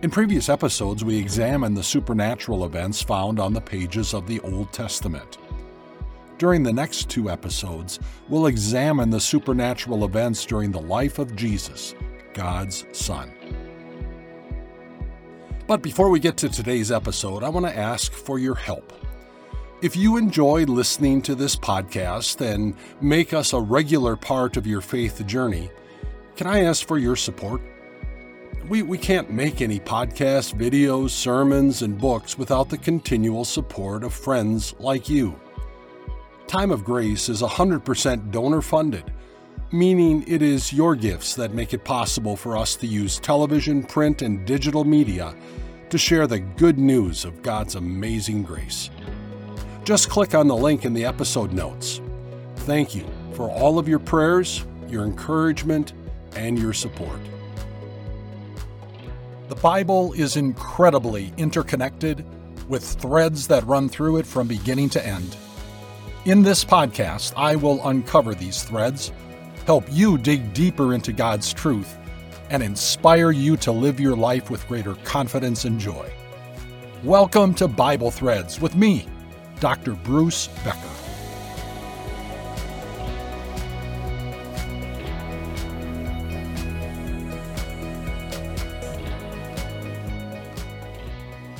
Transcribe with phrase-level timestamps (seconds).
[0.00, 4.72] In previous episodes, we examined the supernatural events found on the pages of the Old
[4.72, 5.38] Testament.
[6.38, 7.98] During the next two episodes,
[8.28, 11.96] we'll examine the supernatural events during the life of Jesus,
[12.32, 13.32] God's Son.
[15.66, 18.92] But before we get to today's episode, I want to ask for your help.
[19.82, 24.80] If you enjoy listening to this podcast and make us a regular part of your
[24.80, 25.72] faith journey,
[26.36, 27.60] can I ask for your support?
[28.68, 34.12] We, we can't make any podcasts, videos, sermons, and books without the continual support of
[34.12, 35.40] friends like you.
[36.46, 39.10] Time of Grace is 100% donor funded,
[39.72, 44.20] meaning it is your gifts that make it possible for us to use television, print,
[44.20, 45.34] and digital media
[45.88, 48.90] to share the good news of God's amazing grace.
[49.82, 52.02] Just click on the link in the episode notes.
[52.56, 55.94] Thank you for all of your prayers, your encouragement,
[56.36, 57.18] and your support.
[59.48, 62.22] The Bible is incredibly interconnected
[62.68, 65.38] with threads that run through it from beginning to end.
[66.26, 69.10] In this podcast, I will uncover these threads,
[69.64, 71.96] help you dig deeper into God's truth,
[72.50, 76.12] and inspire you to live your life with greater confidence and joy.
[77.02, 79.06] Welcome to Bible Threads with me,
[79.60, 79.94] Dr.
[79.94, 80.97] Bruce Becker.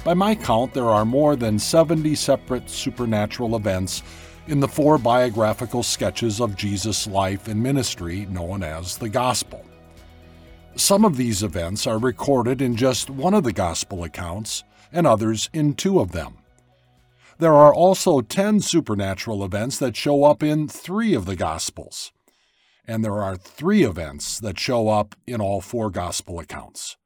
[0.08, 4.02] By my count, there are more than 70 separate supernatural events
[4.46, 9.62] in the four biographical sketches of Jesus' life and ministry known as the Gospel.
[10.76, 15.50] Some of these events are recorded in just one of the Gospel accounts, and others
[15.52, 16.38] in two of them.
[17.38, 22.12] There are also 10 supernatural events that show up in three of the Gospels,
[22.86, 26.96] and there are three events that show up in all four Gospel accounts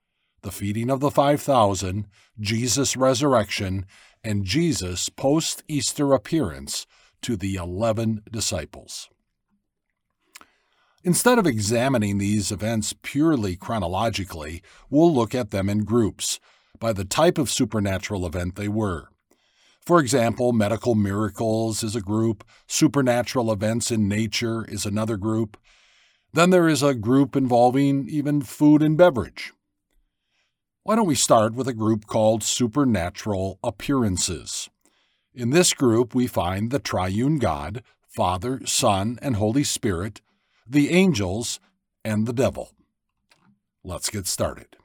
[0.42, 2.06] the feeding of the 5,000,
[2.38, 3.86] Jesus' resurrection,
[4.24, 6.86] and Jesus' post Easter appearance
[7.22, 9.08] to the eleven disciples.
[11.04, 16.38] Instead of examining these events purely chronologically, we'll look at them in groups,
[16.78, 19.08] by the type of supernatural event they were.
[19.84, 25.56] For example, medical miracles is a group, supernatural events in nature is another group.
[26.32, 29.52] Then there is a group involving even food and beverage.
[30.84, 34.68] Why don't we start with a group called supernatural appearances?
[35.32, 40.22] In this group, we find the triune God, Father, Son, and Holy Spirit,
[40.68, 41.60] the angels,
[42.04, 42.72] and the devil.
[43.84, 44.76] Let's get started.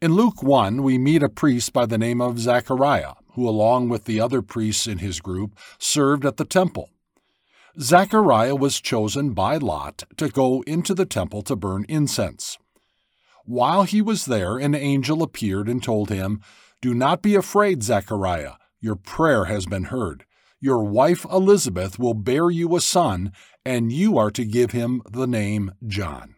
[0.00, 4.06] In Luke 1, we meet a priest by the name of Zechariah, who, along with
[4.06, 6.90] the other priests in his group, served at the temple.
[7.78, 12.58] Zechariah was chosen by Lot to go into the temple to burn incense.
[13.44, 16.40] While he was there, an angel appeared and told him,
[16.80, 18.54] Do not be afraid, Zechariah.
[18.80, 20.24] Your prayer has been heard.
[20.60, 23.32] Your wife Elizabeth will bear you a son,
[23.64, 26.36] and you are to give him the name John.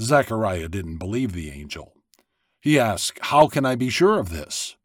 [0.00, 1.92] Zechariah didn't believe the angel.
[2.60, 4.76] He asked, How can I be sure of this?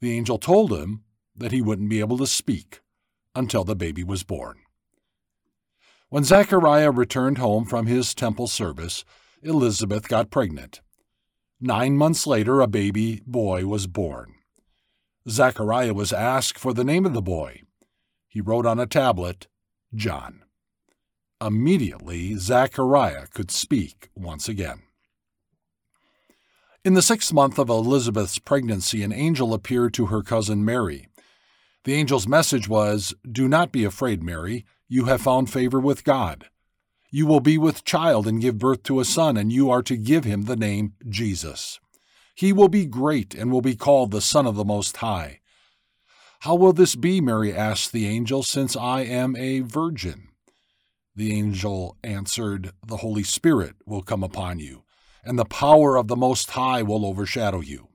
[0.00, 1.04] The angel told him
[1.36, 2.80] that he wouldn't be able to speak
[3.34, 4.58] until the baby was born.
[6.08, 9.04] When Zechariah returned home from his temple service,
[9.44, 10.80] Elizabeth got pregnant.
[11.60, 14.34] Nine months later, a baby boy was born.
[15.28, 17.60] Zechariah was asked for the name of the boy.
[18.26, 19.46] He wrote on a tablet,
[19.94, 20.44] John.
[21.42, 24.82] Immediately, Zechariah could speak once again.
[26.82, 31.08] In the sixth month of Elizabeth's pregnancy, an angel appeared to her cousin Mary.
[31.84, 34.64] The angel's message was Do not be afraid, Mary.
[34.88, 36.48] You have found favor with God.
[37.14, 39.96] You will be with child and give birth to a son, and you are to
[39.96, 41.78] give him the name Jesus.
[42.34, 45.38] He will be great and will be called the Son of the Most High.
[46.40, 47.20] How will this be?
[47.20, 50.26] Mary asked the angel, since I am a virgin.
[51.14, 54.82] The angel answered, The Holy Spirit will come upon you,
[55.22, 57.90] and the power of the Most High will overshadow you.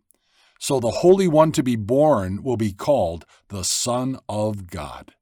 [0.62, 5.13] So the Holy One to be born will be called the Son of God.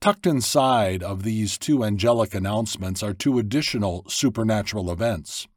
[0.00, 5.48] Tucked inside of these two angelic announcements are two additional supernatural events.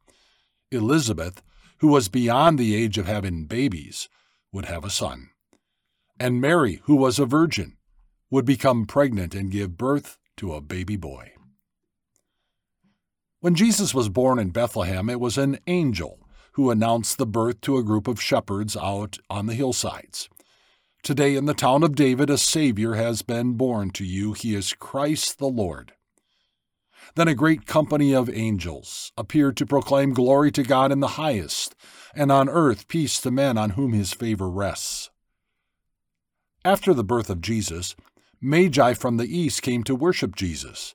[0.72, 1.42] Elizabeth,
[1.78, 4.08] who was beyond the age of having babies,
[4.52, 5.30] would have a son.
[6.18, 7.76] And Mary, who was a virgin,
[8.30, 11.32] would become pregnant and give birth to a baby boy.
[13.40, 16.18] When Jesus was born in Bethlehem, it was an angel
[16.52, 20.28] who announced the birth to a group of shepherds out on the hillsides.
[21.02, 24.34] Today, in the town of David, a Savior has been born to you.
[24.34, 25.94] He is Christ the Lord.
[27.16, 31.74] Then a great company of angels appeared to proclaim glory to God in the highest,
[32.14, 35.10] and on earth peace to men on whom his favor rests.
[36.64, 37.96] After the birth of Jesus,
[38.40, 40.94] Magi from the east came to worship Jesus.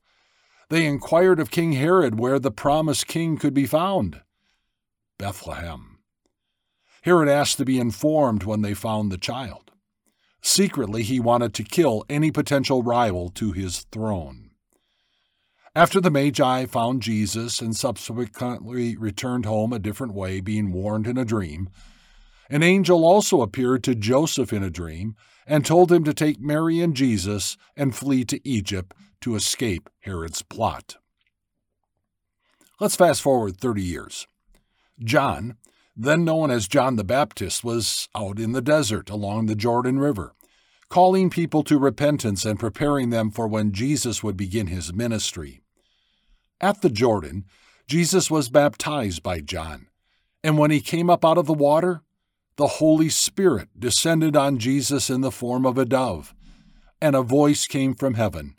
[0.70, 4.22] They inquired of King Herod where the promised king could be found.
[5.18, 6.00] Bethlehem.
[7.02, 9.67] Herod asked to be informed when they found the child.
[10.48, 14.50] Secretly, he wanted to kill any potential rival to his throne.
[15.76, 21.18] After the Magi found Jesus and subsequently returned home a different way, being warned in
[21.18, 21.70] a dream,
[22.50, 26.80] an angel also appeared to Joseph in a dream and told him to take Mary
[26.80, 30.96] and Jesus and flee to Egypt to escape Herod's plot.
[32.80, 34.28] Let's fast forward 30 years.
[35.04, 35.58] John,
[35.94, 40.34] then known as John the Baptist, was out in the desert along the Jordan River,
[40.90, 45.62] calling people to repentance and preparing them for when Jesus would begin his ministry.
[46.62, 47.46] At the Jordan,
[47.88, 49.88] Jesus was baptized by John,
[50.44, 52.02] and when he came up out of the water,
[52.58, 56.34] the Holy Spirit descended on Jesus in the form of a dove,
[57.00, 58.56] and a voice came from heaven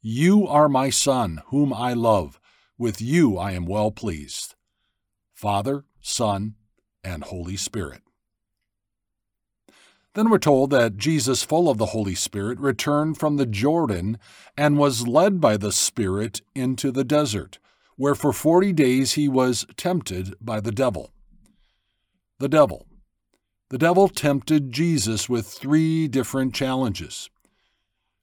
[0.00, 2.38] You are my Son, whom I love.
[2.78, 4.54] With you I am well pleased.
[5.34, 6.54] Father, Son,
[7.04, 8.02] and Holy Spirit.
[10.14, 14.18] Then we're told that Jesus, full of the Holy Spirit, returned from the Jordan
[14.56, 17.58] and was led by the Spirit into the desert,
[17.96, 21.12] where for forty days he was tempted by the devil.
[22.38, 22.86] The devil,
[23.70, 27.30] the devil tempted Jesus with three different challenges.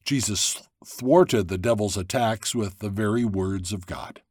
[0.04, 4.22] Jesus thwarted the devil's attacks with the very words of God.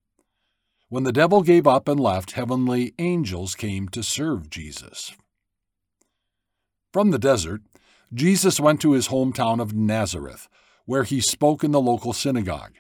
[0.88, 5.12] When the devil gave up and left, heavenly angels came to serve Jesus.
[6.99, 7.62] From the desert,
[8.12, 10.49] Jesus went to his hometown of Nazareth,
[10.85, 12.73] where he spoke in the local synagogue.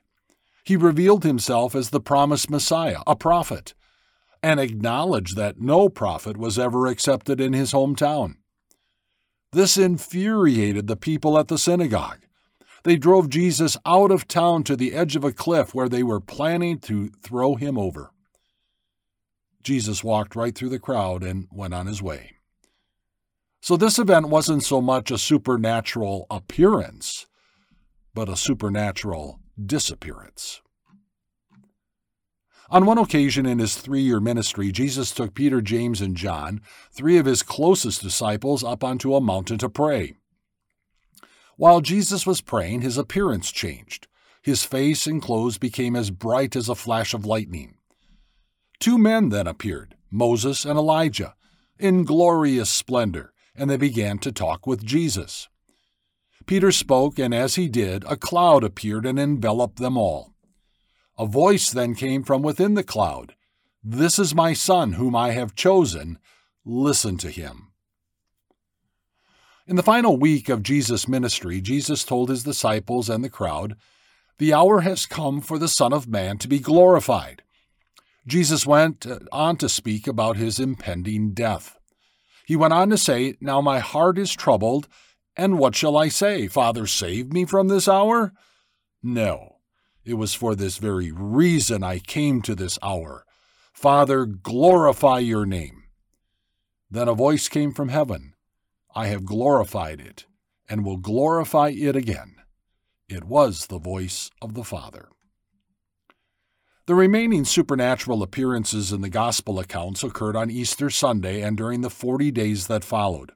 [0.64, 3.74] He revealed himself as the promised Messiah, a prophet,
[4.42, 8.38] and acknowledged that no prophet was ever accepted in his hometown.
[9.52, 12.24] This infuriated the people at the synagogue.
[12.82, 16.18] They drove Jesus out of town to the edge of a cliff where they were
[16.18, 18.10] planning to throw him over.
[19.62, 22.32] Jesus walked right through the crowd and went on his way.
[23.60, 27.26] So, this event wasn't so much a supernatural appearance,
[28.14, 30.62] but a supernatural disappearance.
[32.70, 36.60] On one occasion in his three year ministry, Jesus took Peter, James, and John,
[36.92, 40.14] three of his closest disciples, up onto a mountain to pray.
[41.56, 44.06] While Jesus was praying, his appearance changed.
[44.42, 47.78] His face and clothes became as bright as a flash of lightning.
[48.78, 51.34] Two men then appeared, Moses and Elijah,
[51.78, 55.48] in glorious splendor, and they began to talk with Jesus.
[56.46, 60.32] Peter spoke, and as he did, a cloud appeared and enveloped them all.
[61.18, 63.34] A voice then came from within the cloud
[63.82, 66.18] This is my Son, whom I have chosen.
[66.64, 67.68] Listen to him.
[69.66, 73.76] In the final week of Jesus' ministry, Jesus told his disciples and the crowd,
[74.38, 77.42] The hour has come for the Son of Man to be glorified.
[78.26, 81.77] Jesus went on to speak about his impending death.
[82.48, 84.88] He went on to say, Now my heart is troubled,
[85.36, 86.48] and what shall I say?
[86.48, 88.32] Father, save me from this hour?
[89.02, 89.56] No.
[90.02, 93.26] It was for this very reason I came to this hour.
[93.74, 95.82] Father, glorify your name.
[96.90, 98.32] Then a voice came from heaven
[98.94, 100.24] I have glorified it,
[100.70, 102.36] and will glorify it again.
[103.10, 105.10] It was the voice of the Father.
[106.88, 111.90] The remaining supernatural appearances in the Gospel accounts occurred on Easter Sunday and during the
[111.90, 113.32] forty days that followed.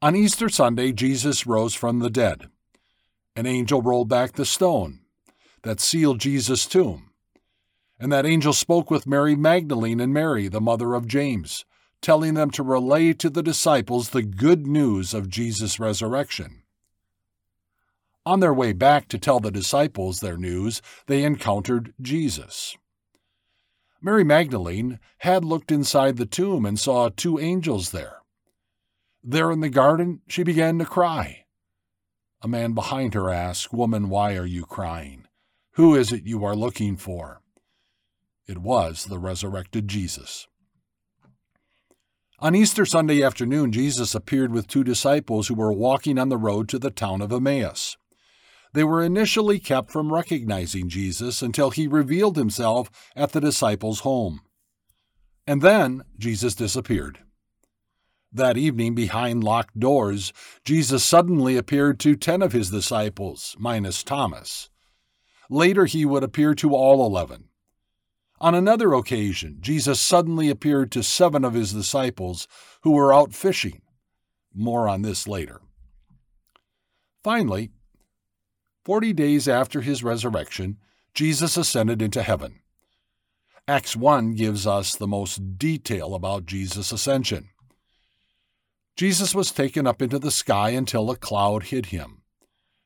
[0.00, 2.48] On Easter Sunday, Jesus rose from the dead.
[3.36, 5.00] An angel rolled back the stone,
[5.60, 7.10] that sealed Jesus' tomb.
[8.00, 11.66] And that angel spoke with Mary Magdalene and Mary, the mother of James,
[12.00, 16.57] telling them to relay to the disciples the good news of Jesus' resurrection.
[18.26, 22.76] On their way back to tell the disciples their news, they encountered Jesus.
[24.00, 28.18] Mary Magdalene had looked inside the tomb and saw two angels there.
[29.24, 31.46] There in the garden, she began to cry.
[32.40, 35.26] A man behind her asked, Woman, why are you crying?
[35.72, 37.40] Who is it you are looking for?
[38.46, 40.46] It was the resurrected Jesus.
[42.40, 46.68] On Easter Sunday afternoon, Jesus appeared with two disciples who were walking on the road
[46.68, 47.96] to the town of Emmaus.
[48.72, 54.40] They were initially kept from recognizing Jesus until he revealed himself at the disciples' home.
[55.46, 57.20] And then Jesus disappeared.
[58.30, 60.34] That evening, behind locked doors,
[60.64, 64.68] Jesus suddenly appeared to ten of his disciples, minus Thomas.
[65.48, 67.44] Later, he would appear to all eleven.
[68.38, 72.46] On another occasion, Jesus suddenly appeared to seven of his disciples
[72.82, 73.80] who were out fishing.
[74.54, 75.62] More on this later.
[77.24, 77.70] Finally,
[78.88, 80.78] forty days after his resurrection,
[81.12, 82.60] Jesus ascended into heaven.
[83.68, 87.50] Acts 1 gives us the most detail about Jesus' ascension.
[88.96, 92.22] Jesus was taken up into the sky until a cloud hid him.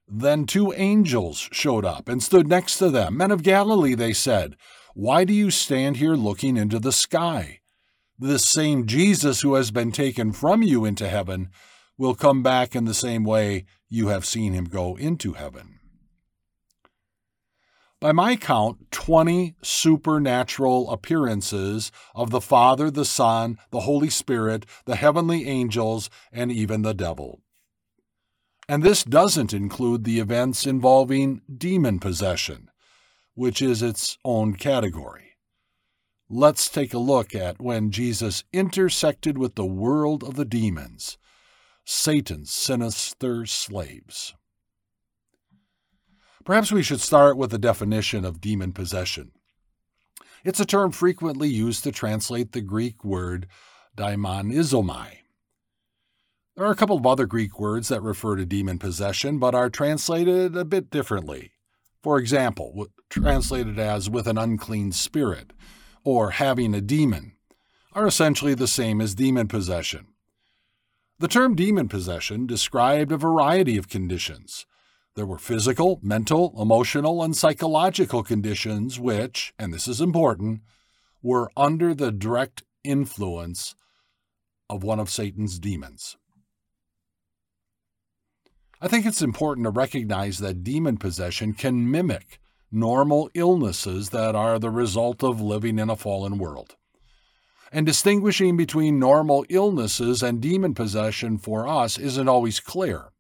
[0.09, 3.17] Then two angels showed up and stood next to them.
[3.17, 4.57] Men of Galilee, they said,
[4.95, 7.61] why do you stand here looking into the sky?
[8.19, 11.51] This same Jesus who has been taken from you into heaven
[11.97, 15.79] will come back in the same way you have seen him go into heaven.
[18.03, 24.97] By my count, 20 supernatural appearances of the Father, the Son, the Holy Spirit, the
[24.97, 27.43] heavenly angels, and even the devil.
[28.69, 32.73] And this doesn't include the events involving demon possession,
[33.35, 35.37] which is its own category.
[36.29, 41.19] Let's take a look at when Jesus intersected with the world of the demons,
[41.85, 44.35] Satan's sinister slaves.
[46.45, 49.31] Perhaps we should start with the definition of demon possession.
[50.45, 53.47] It's a term frequently used to translate the Greek word
[53.97, 55.19] daimonizomai.
[56.57, 59.71] There are a couple of other Greek words that refer to demon possession, but are
[59.71, 61.53] translated a bit differently.
[62.03, 65.53] For example, translated as with an unclean spirit
[66.05, 67.37] or having a demon
[67.93, 70.09] are essentially the same as demon possession.
[71.21, 74.67] The term demon possession described a variety of conditions.
[75.15, 80.63] There were physical, mental, emotional, and psychological conditions which, and this is important,
[81.23, 83.75] were under the direct influence
[84.71, 86.17] of one of Satan's demons.
[88.81, 92.41] I think it's important to recognize that demon possession can mimic
[92.73, 96.75] normal illnesses that are the result of living in a fallen world.
[97.71, 103.12] And distinguishing between normal illnesses and demon possession for us isn't always clear.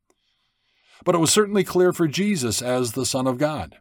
[1.04, 3.78] But it was certainly clear for Jesus as the Son of God.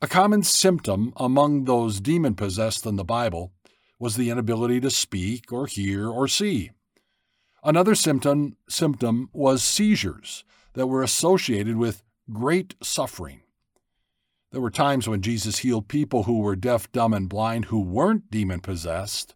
[0.00, 3.52] A common symptom among those demon possessed in the Bible
[3.98, 6.70] was the inability to speak or hear or see.
[7.64, 10.44] Another symptom, symptom was seizures
[10.74, 13.40] that were associated with great suffering.
[14.52, 18.30] There were times when Jesus healed people who were deaf, dumb, and blind who weren't
[18.30, 19.34] demon possessed,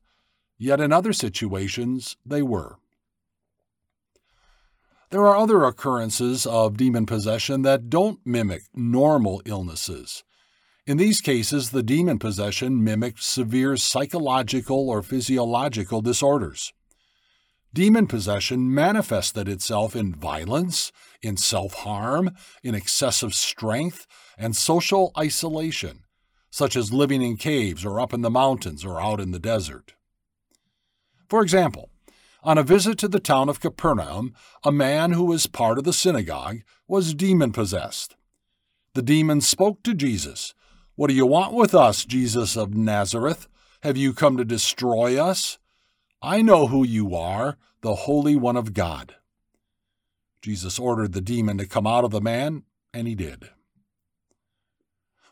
[0.56, 2.78] yet in other situations they were.
[5.12, 10.24] There are other occurrences of demon possession that don't mimic normal illnesses.
[10.86, 16.72] In these cases, the demon possession mimicked severe psychological or physiological disorders.
[17.74, 22.30] Demon possession manifested itself in violence, in self harm,
[22.62, 24.06] in excessive strength,
[24.38, 26.04] and social isolation,
[26.50, 29.92] such as living in caves or up in the mountains or out in the desert.
[31.28, 31.90] For example,
[32.42, 34.34] on a visit to the town of Capernaum,
[34.64, 36.58] a man who was part of the synagogue
[36.88, 38.16] was demon possessed.
[38.94, 40.54] The demon spoke to Jesus.
[40.96, 43.48] What do you want with us, Jesus of Nazareth?
[43.82, 45.58] Have you come to destroy us?
[46.20, 49.16] I know who you are, the Holy One of God.
[50.40, 53.50] Jesus ordered the demon to come out of the man, and he did.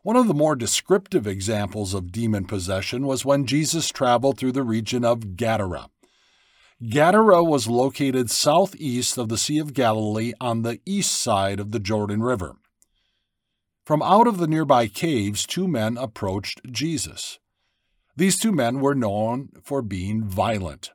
[0.03, 4.63] One of the more descriptive examples of demon possession was when Jesus traveled through the
[4.63, 5.91] region of Gadara.
[6.89, 11.79] Gadara was located southeast of the Sea of Galilee on the east side of the
[11.79, 12.57] Jordan River.
[13.85, 17.39] From out of the nearby caves, two men approached Jesus.
[18.17, 20.91] These two men were known for being violent.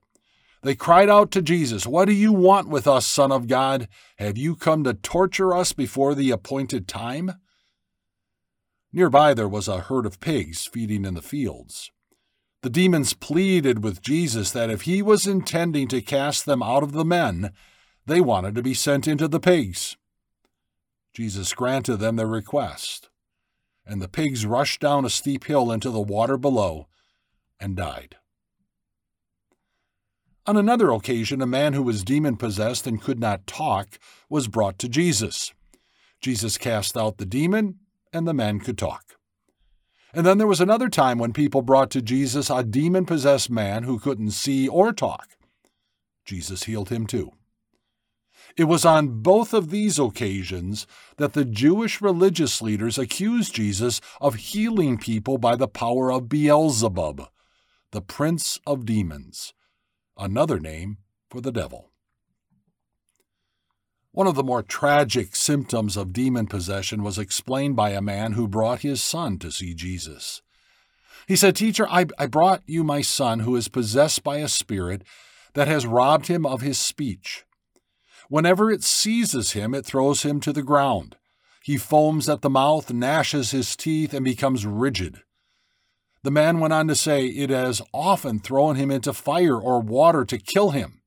[0.63, 3.87] They cried out to Jesus, What do you want with us, Son of God?
[4.17, 7.33] Have you come to torture us before the appointed time?
[8.91, 11.91] Nearby there was a herd of pigs feeding in the fields.
[12.65, 16.93] The demons pleaded with Jesus that if he was intending to cast them out of
[16.93, 17.53] the men,
[18.07, 19.97] they wanted to be sent into the pigs.
[21.13, 23.09] Jesus granted them their request,
[23.85, 26.87] and the pigs rushed down a steep hill into the water below
[27.59, 28.15] and died.
[30.47, 34.79] On another occasion, a man who was demon possessed and could not talk was brought
[34.79, 35.53] to Jesus.
[36.19, 37.75] Jesus cast out the demon,
[38.11, 39.04] and the man could talk.
[40.15, 43.83] And then there was another time when people brought to Jesus a demon possessed man
[43.83, 45.31] who couldn't see or talk.
[46.23, 47.33] Jesus healed him too.
[48.55, 54.35] It was on both of these occasions that the Jewish religious leaders accused Jesus of
[54.35, 57.27] healing people by the power of Beelzebub,
[57.91, 59.53] the prince of demons,
[60.17, 61.91] another name for the devil.
[64.15, 68.47] One of the more tragic symptoms of demon possession was explained by a man who
[68.47, 70.41] brought his son to see Jesus.
[71.27, 75.01] He said, Teacher, I, I brought you my son who is possessed by a spirit
[75.53, 77.43] that has robbed him of his speech.
[78.29, 81.17] Whenever it seizes him, it throws him to the ground.
[81.61, 85.23] He foams at the mouth, gnashes his teeth, and becomes rigid.
[86.23, 90.23] The man went on to say, It has often thrown him into fire or water
[90.23, 91.01] to kill him.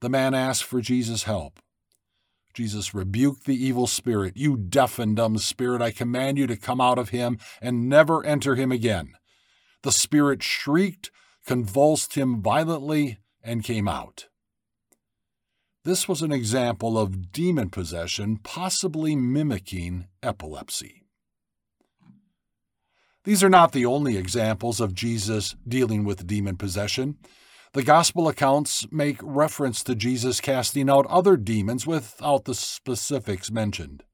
[0.00, 1.60] The man asked for Jesus' help.
[2.54, 4.36] Jesus rebuked the evil spirit.
[4.36, 8.24] You deaf and dumb spirit, I command you to come out of him and never
[8.24, 9.14] enter him again.
[9.82, 11.10] The spirit shrieked,
[11.46, 14.26] convulsed him violently, and came out.
[15.84, 21.02] This was an example of demon possession, possibly mimicking epilepsy.
[23.24, 27.18] These are not the only examples of Jesus dealing with demon possession.
[27.74, 34.04] The gospel accounts make reference to Jesus casting out other demons without the specifics mentioned.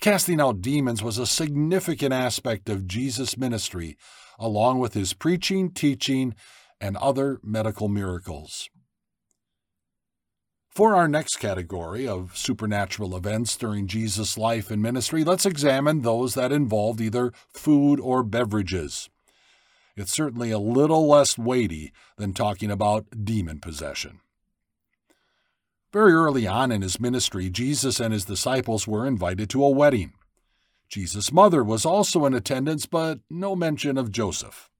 [0.00, 3.96] Casting out demons was a significant aspect of Jesus' ministry,
[4.38, 6.36] along with his preaching, teaching,
[6.80, 8.70] and other medical miracles.
[10.70, 16.34] For our next category of supernatural events during Jesus' life and ministry, let's examine those
[16.34, 19.10] that involved either food or beverages.
[20.00, 24.20] It's certainly a little less weighty than talking about demon possession.
[25.92, 30.14] Very early on in his ministry, Jesus and his disciples were invited to a wedding.
[30.88, 34.70] Jesus' mother was also in attendance, but no mention of Joseph.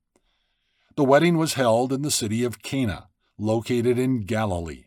[0.97, 3.09] The wedding was held in the city of Cana,
[3.39, 4.85] located in Galilee.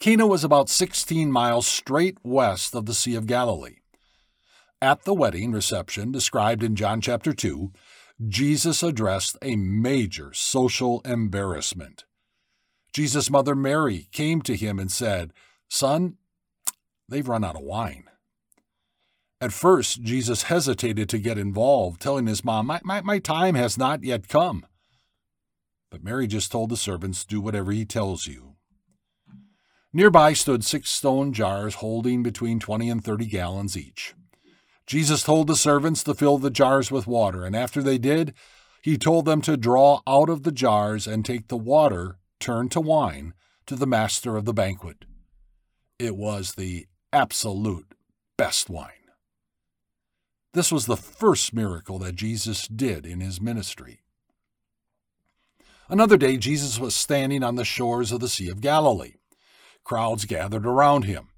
[0.00, 3.76] Cana was about 16 miles straight west of the Sea of Galilee.
[4.82, 7.70] At the wedding reception described in John chapter 2,
[8.28, 12.04] Jesus addressed a major social embarrassment.
[12.92, 15.32] Jesus' mother Mary came to him and said,
[15.68, 16.16] Son,
[17.08, 18.04] they've run out of wine.
[19.40, 23.78] At first, Jesus hesitated to get involved, telling his mom, my, my, my time has
[23.78, 24.66] not yet come.
[25.90, 28.56] But Mary just told the servants, Do whatever he tells you.
[29.94, 34.14] Nearby stood six stone jars holding between 20 and 30 gallons each.
[34.90, 38.34] Jesus told the servants to fill the jars with water, and after they did,
[38.82, 42.80] he told them to draw out of the jars and take the water, turned to
[42.80, 43.32] wine,
[43.66, 45.04] to the master of the banquet.
[46.00, 47.94] It was the absolute
[48.36, 49.12] best wine.
[50.54, 54.00] This was the first miracle that Jesus did in his ministry.
[55.88, 59.14] Another day, Jesus was standing on the shores of the Sea of Galilee.
[59.84, 61.29] Crowds gathered around him.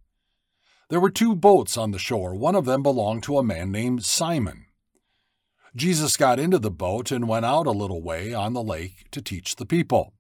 [0.92, 2.35] There were two boats on the shore.
[2.35, 4.66] One of them belonged to a man named Simon.
[5.74, 9.22] Jesus got into the boat and went out a little way on the lake to
[9.22, 10.12] teach the people.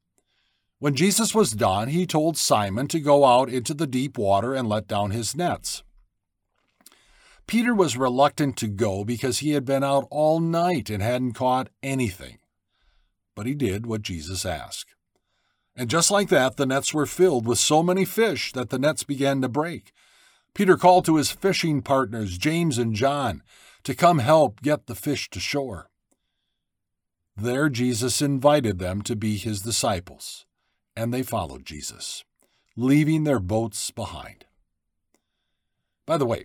[0.78, 4.66] When Jesus was done, he told Simon to go out into the deep water and
[4.66, 5.82] let down his nets.
[7.46, 11.68] Peter was reluctant to go because he had been out all night and hadn't caught
[11.82, 12.38] anything.
[13.34, 14.94] But he did what Jesus asked.
[15.76, 19.04] And just like that, the nets were filled with so many fish that the nets
[19.04, 19.92] began to break.
[20.54, 23.42] Peter called to his fishing partners, James and John,
[23.84, 25.88] to come help get the fish to shore.
[27.36, 30.44] There, Jesus invited them to be his disciples,
[30.94, 32.24] and they followed Jesus,
[32.76, 34.44] leaving their boats behind.
[36.04, 36.44] By the way,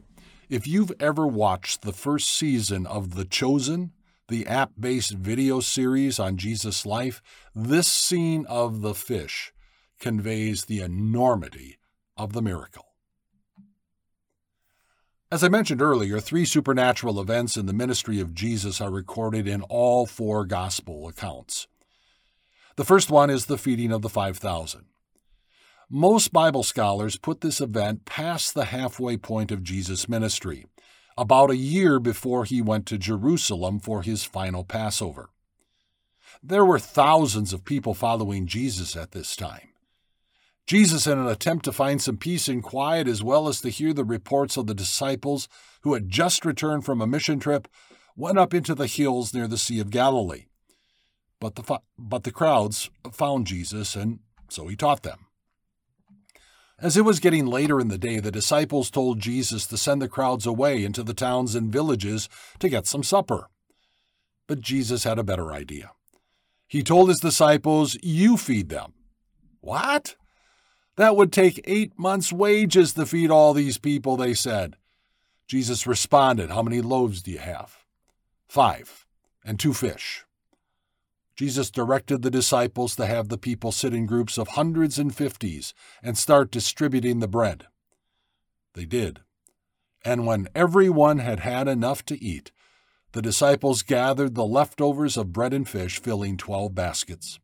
[0.49, 3.91] if you've ever watched the first season of The Chosen,
[4.29, 7.21] the app based video series on Jesus' life,
[7.53, 9.51] this scene of the fish
[9.99, 11.77] conveys the enormity
[12.15, 12.86] of the miracle.
[15.29, 19.61] As I mentioned earlier, three supernatural events in the ministry of Jesus are recorded in
[19.63, 21.67] all four gospel accounts.
[22.77, 24.85] The first one is the feeding of the 5,000.
[25.89, 30.65] Most Bible scholars put this event past the halfway point of Jesus' ministry,
[31.17, 35.29] about a year before he went to Jerusalem for his final Passover.
[36.41, 39.66] There were thousands of people following Jesus at this time.
[40.67, 43.93] Jesus, in an attempt to find some peace and quiet, as well as to hear
[43.93, 45.47] the reports of the disciples
[45.81, 47.69] who had just returned from a mission trip,
[48.17, 50.47] went up into the hills near the Sea of Galilee.
[51.39, 55.27] But the, but the crowds found Jesus, and so he taught them.
[56.79, 60.09] As it was getting later in the day, the disciples told Jesus to send the
[60.09, 62.27] crowds away into the towns and villages
[62.59, 63.49] to get some supper.
[64.47, 65.91] But Jesus had a better idea.
[66.67, 68.93] He told his disciples, You feed them.
[69.61, 70.15] What?
[70.97, 74.75] That would take eight months' wages to feed all these people, they said.
[75.47, 77.85] Jesus responded, How many loaves do you have?
[78.47, 79.05] Five,
[79.45, 80.25] and two fish.
[81.35, 85.75] Jesus directed the disciples to have the people sit in groups of hundreds and fifties
[86.01, 87.67] and start distributing the bread.
[88.73, 89.19] They did.
[90.03, 92.51] And when everyone had had enough to eat,
[93.11, 97.39] the disciples gathered the leftovers of bread and fish, filling twelve baskets.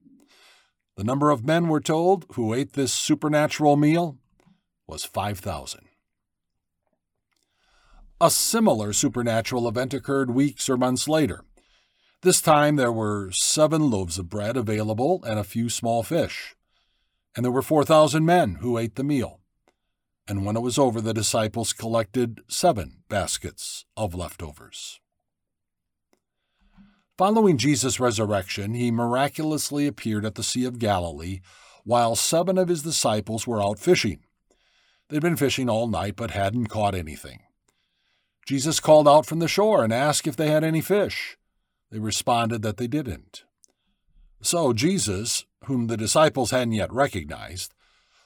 [0.96, 4.18] The number of men, we're told, who ate this supernatural meal
[4.86, 5.88] was 5,000.
[8.22, 11.44] A similar supernatural event occurred weeks or months later.
[12.22, 16.56] This time there were seven loaves of bread available and a few small fish.
[17.36, 19.42] And there were 4,000 men who ate the meal.
[20.28, 25.02] And when it was over, the disciples collected seven baskets of leftovers.
[27.16, 31.42] Following Jesus' resurrection, he miraculously appeared at the Sea of Galilee
[31.84, 34.22] while seven of his disciples were out fishing.
[35.10, 37.42] They'd been fishing all night but hadn't caught anything.
[38.48, 41.38] Jesus called out from the shore and asked if they had any fish.
[41.92, 43.44] They responded that they didn't.
[44.42, 47.76] So Jesus, whom the disciples hadn't yet recognized,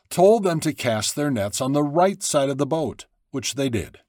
[0.10, 3.68] told them to cast their nets on the right side of the boat, which they
[3.68, 4.00] did.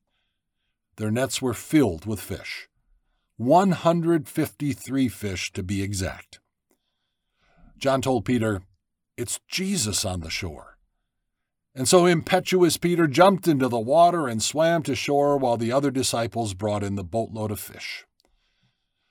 [0.98, 2.67] Their nets were filled with fish
[3.38, 6.40] 153 fish to be exact.
[7.78, 8.62] John told Peter,
[9.16, 10.76] It's Jesus on the shore.
[11.72, 15.92] And so impetuous Peter jumped into the water and swam to shore while the other
[15.92, 18.04] disciples brought in the boatload of fish.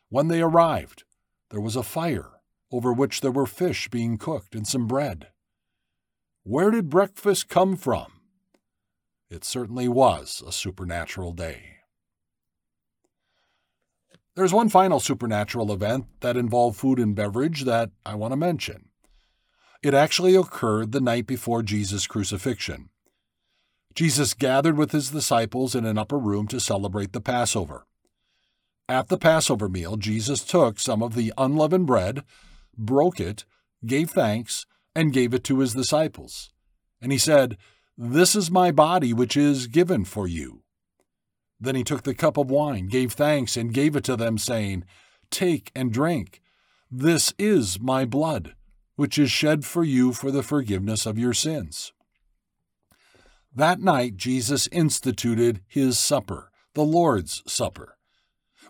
[0.09, 1.05] When they arrived,
[1.49, 2.31] there was a fire
[2.69, 5.27] over which there were fish being cooked and some bread.
[6.43, 8.11] Where did breakfast come from?
[9.29, 11.76] It certainly was a supernatural day.
[14.37, 18.89] There's one final supernatural event that involved food and beverage that I want to mention.
[19.81, 22.89] It actually occurred the night before Jesus' crucifixion.
[23.95, 27.87] Jesus gathered with his disciples in an upper room to celebrate the Passover.
[28.87, 32.23] At the Passover meal, Jesus took some of the unleavened bread,
[32.77, 33.43] broke it,
[33.87, 36.51] gave thanks, and gave it to his disciples.
[37.01, 37.57] And he said,
[37.97, 40.61] This is my body which is given for you.
[41.59, 44.85] Then he took the cup of wine, gave thanks, and gave it to them, saying,
[45.31, 46.41] Take and drink.
[46.89, 48.55] This is my blood,
[48.95, 51.91] which is shed for you for the forgiveness of your sins.
[53.53, 57.97] That night, Jesus instituted his supper, the Lord's Supper.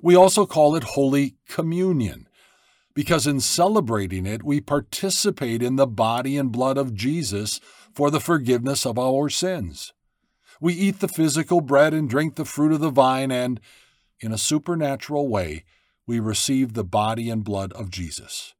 [0.02, 2.28] We also call it Holy Communion,
[2.94, 7.60] because in celebrating it, we participate in the body and blood of Jesus
[7.94, 9.92] for the forgiveness of our sins.
[10.60, 13.60] We eat the physical bread and drink the fruit of the vine, and,
[14.20, 15.64] in a supernatural way,
[16.06, 18.56] we receive the body and blood of Jesus.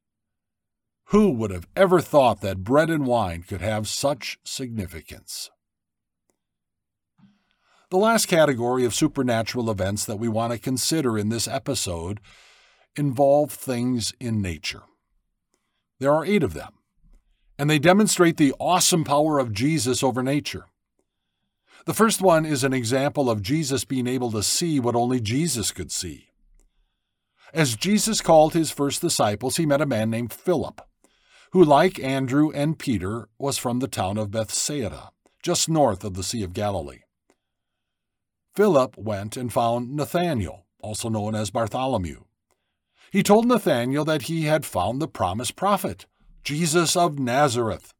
[1.06, 5.50] Who would have ever thought that bread and wine could have such significance?
[7.90, 12.20] The last category of supernatural events that we want to consider in this episode
[12.96, 14.82] involve things in nature.
[15.98, 16.74] There are eight of them,
[17.58, 20.66] and they demonstrate the awesome power of Jesus over nature.
[21.86, 25.70] The first one is an example of Jesus being able to see what only Jesus
[25.70, 26.28] could see.
[27.54, 30.82] As Jesus called his first disciples, he met a man named Philip,
[31.52, 35.10] who, like Andrew and Peter, was from the town of Bethsaida,
[35.42, 37.00] just north of the Sea of Galilee.
[38.54, 42.24] Philip went and found Nathanael, also known as Bartholomew.
[43.10, 46.06] He told Nathanael that he had found the promised prophet,
[46.44, 47.94] Jesus of Nazareth.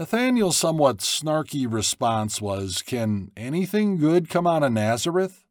[0.00, 5.44] Nathanael's somewhat snarky response was, Can anything good come out of Nazareth?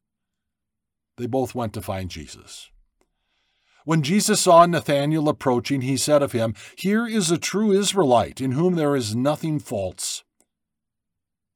[1.18, 2.72] They both went to find Jesus.
[3.86, 8.54] When Jesus saw Nathanael approaching, he said of him, Here is a true Israelite, in
[8.54, 10.24] whom there is nothing false.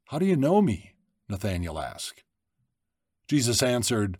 [0.09, 0.93] How do you know me?
[1.27, 2.23] Nathanael asked.
[3.27, 4.19] Jesus answered,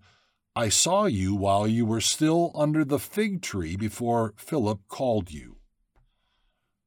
[0.55, 5.57] I saw you while you were still under the fig tree before Philip called you.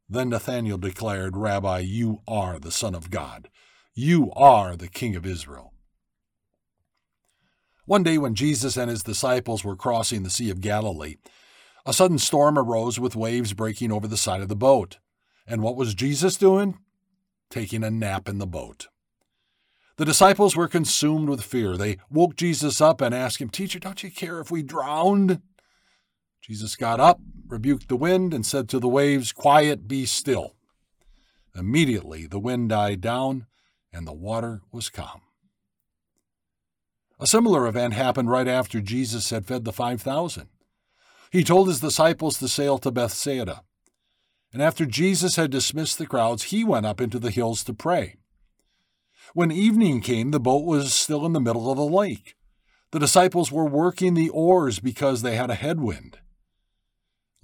[0.08, 3.48] Then Nathanael declared, Rabbi, you are the Son of God.
[3.94, 5.72] You are the King of Israel.
[7.86, 11.16] One day, when Jesus and his disciples were crossing the Sea of Galilee,
[11.84, 14.98] a sudden storm arose with waves breaking over the side of the boat.
[15.46, 16.78] And what was Jesus doing?
[17.48, 18.88] Taking a nap in the boat.
[19.96, 21.76] The disciples were consumed with fear.
[21.76, 25.40] They woke Jesus up and asked him, Teacher, don't you care if we drowned?
[26.40, 30.54] Jesus got up, rebuked the wind, and said to the waves, Quiet, be still.
[31.56, 33.46] Immediately the wind died down,
[33.92, 35.22] and the water was calm.
[37.18, 40.48] A similar event happened right after Jesus had fed the 5,000.
[41.30, 43.62] He told his disciples to sail to Bethsaida.
[44.52, 48.16] And after Jesus had dismissed the crowds, he went up into the hills to pray.
[49.34, 52.36] When evening came, the boat was still in the middle of the lake.
[52.92, 56.18] The disciples were working the oars because they had a headwind.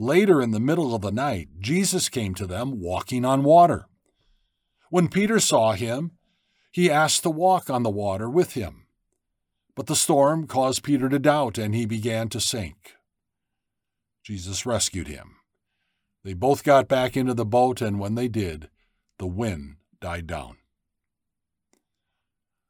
[0.03, 3.87] Later in the middle of the night, Jesus came to them walking on water.
[4.91, 6.11] When Peter saw him,
[6.73, 8.87] he asked to walk on the water with him.
[9.77, 12.97] But the storm caused Peter to doubt, and he began to sink.
[14.25, 15.37] Jesus rescued him.
[16.25, 18.71] They both got back into the boat, and when they did,
[19.21, 20.57] the wind died down.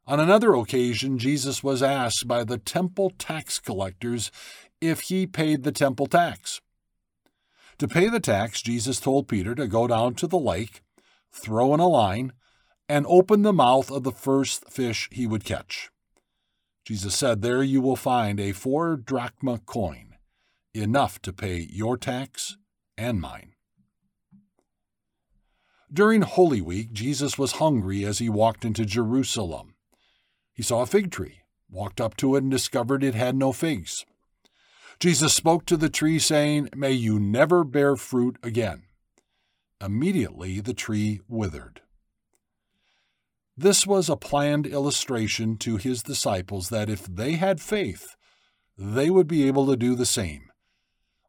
[0.05, 4.29] On another occasion, Jesus was asked by the temple tax collectors
[4.79, 6.61] if he paid the temple tax.
[7.83, 10.83] To pay the tax, Jesus told Peter to go down to the lake,
[11.33, 12.31] throw in a line,
[12.87, 15.89] and open the mouth of the first fish he would catch.
[16.85, 20.15] Jesus said, There you will find a four drachma coin,
[20.73, 22.55] enough to pay your tax
[22.97, 23.51] and mine.
[25.91, 29.75] During Holy Week, Jesus was hungry as he walked into Jerusalem.
[30.53, 34.05] He saw a fig tree, walked up to it, and discovered it had no figs.
[35.03, 38.83] Jesus spoke to the tree, saying, May you never bear fruit again.
[39.81, 41.81] Immediately the tree withered.
[43.57, 48.15] This was a planned illustration to his disciples that if they had faith,
[48.77, 50.43] they would be able to do the same,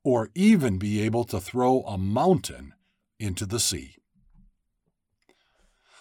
[0.05, 2.75] or even be able to throw a mountain
[3.19, 3.97] into the sea.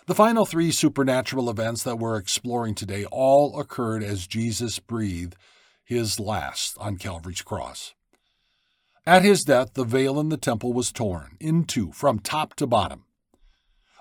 [0.05, 5.35] The final three supernatural events that we're exploring today all occurred as Jesus breathed
[5.83, 7.93] his last on Calvary's cross.
[9.05, 12.67] At his death, the veil in the temple was torn in two from top to
[12.67, 13.05] bottom.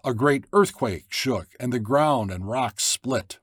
[0.04, 3.38] A great earthquake shook, and the ground and rocks split.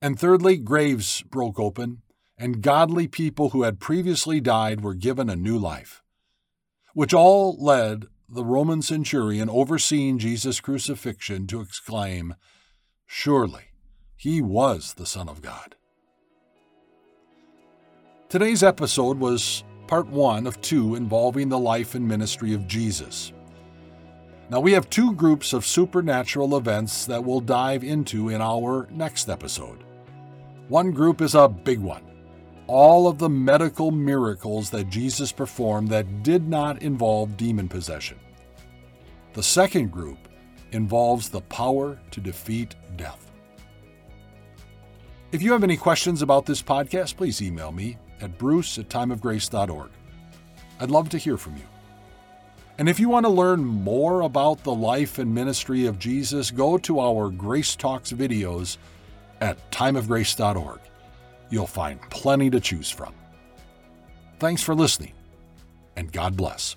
[0.00, 2.02] And thirdly, graves broke open,
[2.36, 6.02] and godly people who had previously died were given a new life,
[6.92, 12.34] which all led the Roman centurion overseeing Jesus' crucifixion to exclaim,
[13.06, 13.66] Surely
[14.16, 15.76] he was the Son of God.
[18.34, 23.32] Today's episode was part one of two involving the life and ministry of Jesus.
[24.50, 29.28] Now, we have two groups of supernatural events that we'll dive into in our next
[29.28, 29.84] episode.
[30.66, 32.02] One group is a big one
[32.66, 38.18] all of the medical miracles that Jesus performed that did not involve demon possession.
[39.34, 40.18] The second group
[40.72, 43.30] involves the power to defeat death.
[45.30, 49.90] If you have any questions about this podcast, please email me at bruce at timeofgrace.org.
[50.80, 51.62] I'd love to hear from you.
[52.78, 56.76] And if you want to learn more about the life and ministry of Jesus, go
[56.78, 58.78] to our Grace Talks videos
[59.40, 60.80] at timeofgrace.org.
[61.50, 63.14] You'll find plenty to choose from.
[64.40, 65.12] Thanks for listening,
[65.94, 66.74] and God bless.